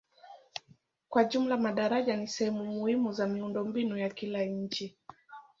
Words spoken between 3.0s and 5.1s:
za miundombinu ya kila nchi.